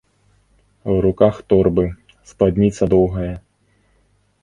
У 0.93 0.95
руках 1.05 1.35
торбы, 1.53 1.85
спадніца 2.33 2.83
доўгая. 2.97 3.33